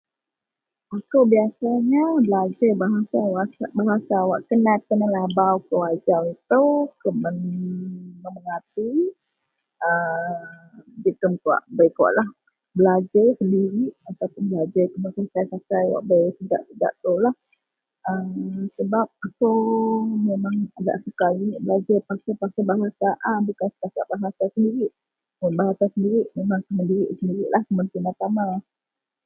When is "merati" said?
8.35-8.89